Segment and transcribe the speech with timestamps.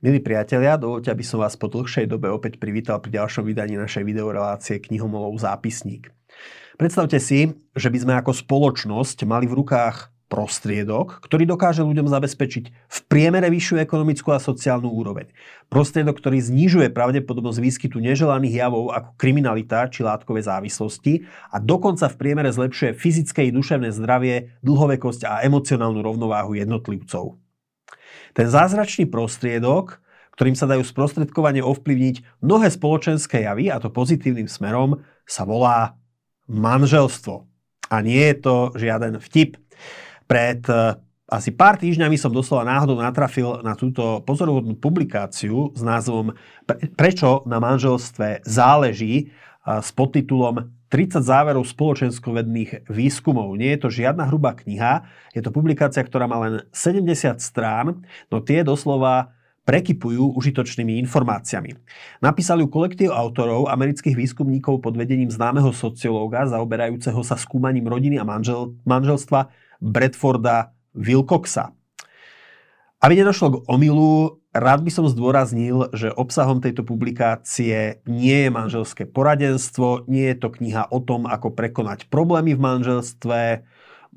[0.00, 4.00] Milí priatelia, dovolte, aby som vás po dlhšej dobe opäť privítal pri ďalšom vydaní našej
[4.08, 6.08] videorelácie Knihomolov zápisník.
[6.80, 12.64] Predstavte si, že by sme ako spoločnosť mali v rukách prostriedok, ktorý dokáže ľuďom zabezpečiť
[12.72, 15.28] v priemere vyššiu ekonomickú a sociálnu úroveň.
[15.68, 22.16] Prostriedok, ktorý znižuje pravdepodobnosť výskytu neželaných javov ako kriminalita či látkové závislosti a dokonca v
[22.16, 27.49] priemere zlepšuje fyzické i duševné zdravie, dlhovekosť a emocionálnu rovnováhu jednotlivcov.
[28.32, 30.00] Ten zázračný prostriedok,
[30.34, 36.00] ktorým sa dajú sprostredkovane ovplyvniť mnohé spoločenské javy, a to pozitívnym smerom, sa volá
[36.48, 37.44] manželstvo.
[37.90, 39.60] A nie je to žiaden vtip.
[40.24, 40.96] Pred eh,
[41.30, 46.34] asi pár týždňami som doslova náhodou natrafil na túto pozorovodnú publikáciu s názvom
[46.98, 49.30] Prečo na manželstve záleží eh,
[49.82, 53.54] s podtitulom 30 záverov spoločenskovedných výskumov.
[53.54, 58.42] Nie je to žiadna hrubá kniha, je to publikácia, ktorá má len 70 strán, no
[58.42, 59.30] tie doslova
[59.62, 61.78] prekypujú užitočnými informáciami.
[62.18, 68.26] Napísali ju kolektív autorov amerických výskumníkov pod vedením známeho sociológa zaoberajúceho sa skúmaním rodiny a
[68.26, 69.46] manžel, manželstva
[69.78, 71.70] Bradforda Wilcoxa.
[72.98, 79.06] Aby nedošlo k omilu, rád by som zdôraznil, že obsahom tejto publikácie nie je manželské
[79.06, 83.40] poradenstvo, nie je to kniha o tom, ako prekonať problémy v manželstve,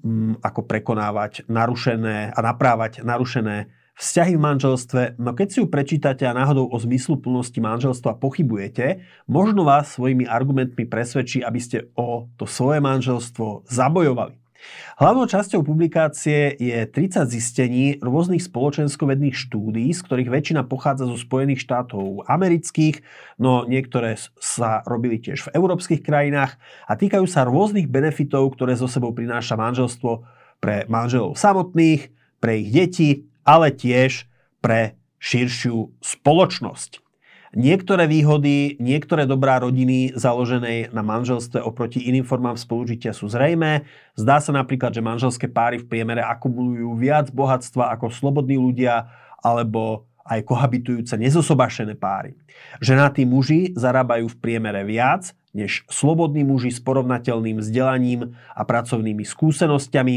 [0.01, 6.25] mm, ako prekonávať narušené a naprávať narušené vzťahy v manželstve, no keď si ju prečítate
[6.25, 12.25] a náhodou o zmyslu plnosti manželstva pochybujete, možno vás svojimi argumentmi presvedčí, aby ste o
[12.41, 14.42] to svoje manželstvo zabojovali.
[14.97, 21.65] Hlavnou časťou publikácie je 30 zistení rôznych spoločenskovedných štúdí, z ktorých väčšina pochádza zo Spojených
[21.65, 23.03] štátov amerických,
[23.41, 26.55] no niektoré sa robili tiež v európskych krajinách
[26.87, 30.23] a týkajú sa rôznych benefitov, ktoré zo sebou prináša manželstvo
[30.63, 32.07] pre manželov samotných,
[32.39, 33.09] pre ich deti,
[33.43, 34.31] ale tiež
[34.63, 37.02] pre širšiu spoločnosť.
[37.53, 43.85] Niektoré výhody, niektoré dobrá rodiny založenej na manželstve oproti iným formám spolužitia sú zrejmé.
[44.17, 49.05] Zdá sa napríklad, že manželské páry v priemere akumulujú viac bohatstva ako slobodní ľudia
[49.45, 52.33] alebo aj kohabitujúce nezosobašené páry.
[52.81, 60.15] Ženatí muži zarábajú v priemere viac než slobodní muži s porovnateľným vzdelaním a pracovnými skúsenosťami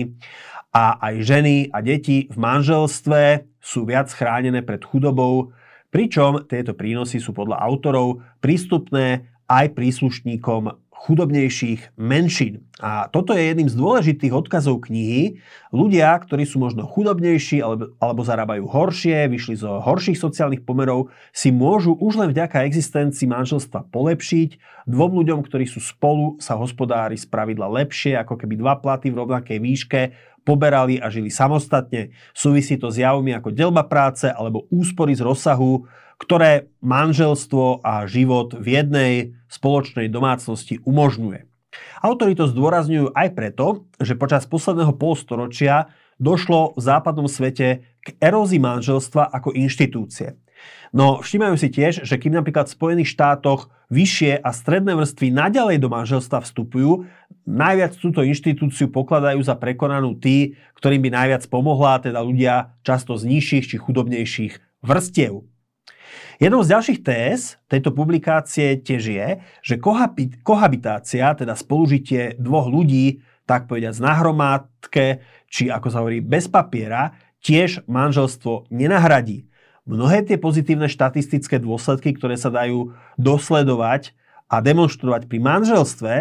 [0.72, 5.52] a aj ženy a deti v manželstve sú viac chránené pred chudobou
[5.96, 12.65] Pričom tieto prínosy sú podľa autorov prístupné aj príslušníkom chudobnejších menšín.
[12.76, 15.40] A toto je jedným z dôležitých odkazov knihy.
[15.72, 21.48] Ľudia, ktorí sú možno chudobnejší alebo, alebo zarábajú horšie, vyšli zo horších sociálnych pomerov, si
[21.48, 24.60] môžu už len vďaka existencii manželstva polepšiť.
[24.92, 29.24] Dvom ľuďom, ktorí sú spolu, sa hospodári z pravidla lepšie, ako keby dva platy v
[29.24, 30.00] rovnakej výške
[30.44, 32.12] poberali a žili samostatne.
[32.36, 35.88] Súvisí to s javmi ako delba práce alebo úspory z rozsahu,
[36.20, 39.12] ktoré manželstvo a život v jednej
[39.48, 41.45] spoločnej domácnosti umožňuje.
[42.00, 48.60] Autori to zdôrazňujú aj preto, že počas posledného polstoročia došlo v západnom svete k erózii
[48.60, 50.38] manželstva ako inštitúcie.
[50.94, 55.76] No všímajú si tiež, že kým napríklad v Spojených štátoch vyššie a stredné vrstvy naďalej
[55.78, 57.06] do manželstva vstupujú,
[57.46, 63.28] najviac túto inštitúciu pokladajú za prekonanú tí, ktorým by najviac pomohla, teda ľudia často z
[63.30, 65.46] nižších či chudobnejších vrstiev.
[66.36, 69.28] Jednou z ďalších TS tejto publikácie tiež je,
[69.64, 69.80] že
[70.44, 77.16] kohabitácia, teda spolužitie dvoch ľudí, tak povediať na hromádke, či ako sa hovorí bez papiera,
[77.40, 79.48] tiež manželstvo nenahradí.
[79.86, 84.12] Mnohé tie pozitívne štatistické dôsledky, ktoré sa dajú dosledovať
[84.50, 86.14] a demonstrovať pri manželstve,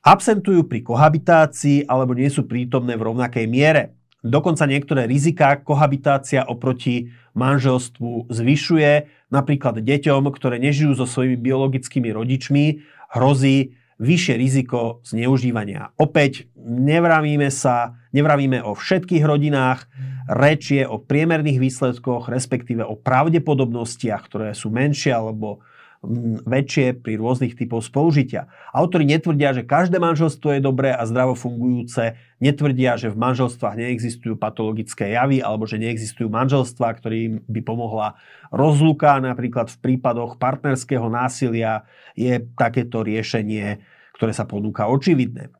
[0.00, 3.92] absentujú pri kohabitácii alebo nie sú prítomné v rovnakej miere.
[4.24, 9.12] Dokonca niektoré rizika kohabitácia oproti manželstvu zvyšuje.
[9.28, 12.80] Napríklad deťom, ktoré nežijú so svojimi biologickými rodičmi,
[13.12, 15.92] hrozí vyššie riziko zneužívania.
[16.00, 19.86] Opäť nevravíme sa, nevravíme o všetkých rodinách,
[20.26, 25.60] reč je o priemerných výsledkoch, respektíve o pravdepodobnostiach, ktoré sú menšie alebo
[26.44, 28.46] väčšie pri rôznych typoch spolužitia.
[28.70, 34.36] Autori netvrdia, že každé manželstvo je dobré a zdravo fungujúce, netvrdia, že v manželstvách neexistujú
[34.36, 38.20] patologické javy alebo že neexistujú manželstvá, ktorým by pomohla
[38.52, 39.16] rozluka.
[39.18, 43.80] Napríklad v prípadoch partnerského násilia je takéto riešenie,
[44.14, 45.50] ktoré sa ponúka očividné.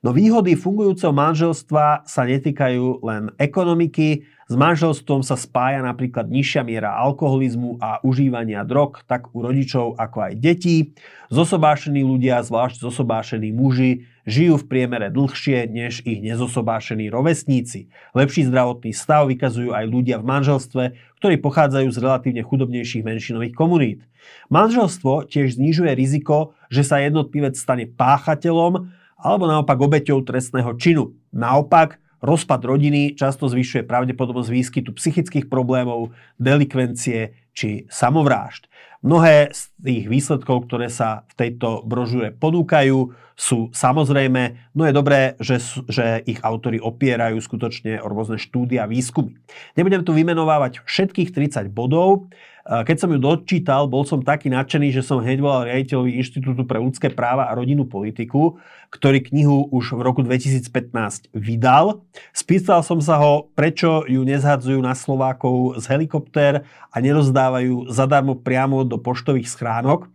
[0.00, 4.24] No výhody fungujúceho manželstva sa netýkajú len ekonomiky.
[4.50, 10.26] S manželstvom sa spája napríklad nižšia miera alkoholizmu a užívania drog, tak u rodičov ako
[10.26, 10.90] aj detí.
[11.30, 17.94] Zosobášení ľudia, zvlášť zosobášení muži, žijú v priemere dlhšie než ich nezosobášení rovesníci.
[18.10, 20.82] Lepší zdravotný stav vykazujú aj ľudia v manželstve,
[21.22, 24.02] ktorí pochádzajú z relatívne chudobnejších menšinových komunít.
[24.50, 31.14] Manželstvo tiež znižuje riziko, že sa jednotlivec stane páchateľom alebo naopak obeťou trestného činu.
[31.30, 38.69] Naopak, rozpad rodiny často zvyšuje pravdepodobnosť výskytu psychických problémov, delikvencie či samovrážd.
[39.00, 45.40] Mnohé z tých výsledkov, ktoré sa v tejto brožúre ponúkajú, sú samozrejme, no je dobré,
[45.40, 45.56] že,
[45.88, 49.40] že ich autory opierajú skutočne o rôzne štúdia a výskumy.
[49.80, 52.28] Nebudem tu vymenovávať všetkých 30 bodov,
[52.70, 56.76] keď som ju dočítal, bol som taký nadšený, že som hneď volal riaditeľovi Inštitútu pre
[56.76, 58.62] ľudské práva a rodinnú politiku,
[58.94, 62.06] ktorý knihu už v roku 2015 vydal.
[62.30, 66.62] Spýtal som sa ho, prečo ju nezhadzujú na Slovákov z helikoptér
[66.94, 70.06] a nerozdávajú zadarmo priamo do poštových schránok.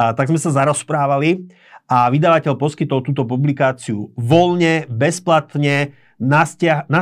[0.00, 1.52] A tak sme sa zarozprávali
[1.90, 6.44] a vydavateľ poskytol túto publikáciu voľne, bezplatne, na,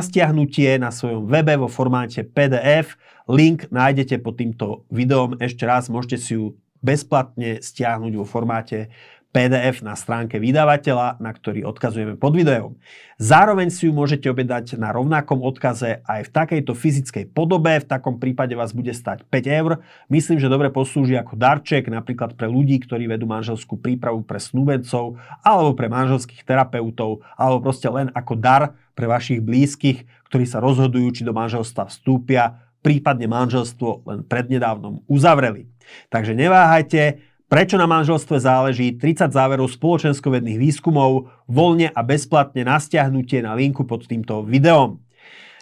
[0.02, 2.98] stiahnutie na svojom webe vo formáte PDF
[3.28, 5.36] Link nájdete pod týmto videom.
[5.36, 8.88] Ešte raz môžete si ju bezplatne stiahnuť vo formáte
[9.28, 12.80] PDF na stránke vydavateľa, na ktorý odkazujeme pod videom.
[13.20, 18.16] Zároveň si ju môžete objednať na rovnakom odkaze aj v takejto fyzickej podobe, v takom
[18.16, 19.84] prípade vás bude stať 5 eur.
[20.08, 25.20] Myslím, že dobre poslúži ako darček, napríklad pre ľudí, ktorí vedú manželskú prípravu pre snúbencov,
[25.44, 31.12] alebo pre manželských terapeutov, alebo proste len ako dar pre vašich blízkych, ktorí sa rozhodujú,
[31.12, 35.66] či do manželstva vstúpia prípadne manželstvo len prednedávnom uzavreli.
[36.08, 43.40] Takže neváhajte, prečo na manželstve záleží 30 záverov spoločenskovedných výskumov voľne a bezplatne na stiahnutie
[43.40, 45.00] na linku pod týmto videom.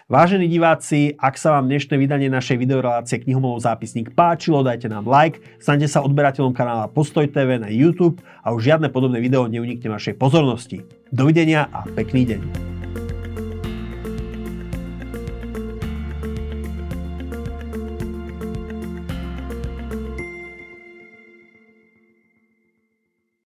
[0.06, 5.42] Vážení diváci, ak sa vám dnešné vydanie našej videorelácie Knihomolov zápisník páčilo, dajte nám like,
[5.58, 10.14] stante sa odberateľom kanála Postoj TV na YouTube a už žiadne podobné video neunikne vašej
[10.14, 10.86] pozornosti.
[11.10, 12.65] Dovidenia a pekný deň.